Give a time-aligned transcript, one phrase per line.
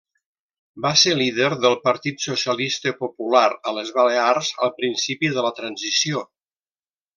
[0.85, 6.27] Va ser líder del Partit Socialista Popular a les Balears al principi de la Transició.